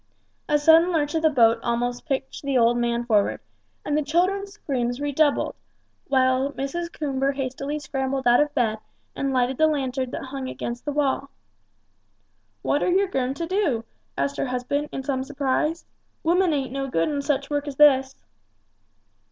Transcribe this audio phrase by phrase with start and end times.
[0.49, 3.39] A sudden lurch of the boat almost pitched the old man forward,
[3.85, 5.53] and the children's screams redoubled,
[6.07, 6.91] while Mrs.
[6.91, 8.79] Coomber hastily scrambled out of bed
[9.15, 11.29] and lighted the lantern that hung against the wall.
[12.63, 13.83] "What are yer going to do?"
[14.17, 15.85] asked her husband, in some surprise;
[16.23, 18.15] "women ain't no good in such work as this."